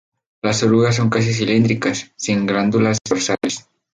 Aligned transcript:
Las 0.41 0.63
orugas 0.63 0.95
son 0.95 1.11
casi 1.11 1.31
cilíndricas, 1.31 2.11
sin 2.15 2.47
glándulas 2.47 2.97
dorsales. 3.07 3.67